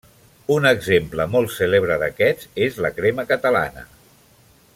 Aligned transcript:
Un 0.53 0.63
exemple 0.69 1.27
molt 1.33 1.53
cèlebre 1.57 1.99
d'aquests 2.05 2.49
és 2.69 2.83
la 2.87 2.93
crema 2.97 3.27
catalana. 3.35 3.87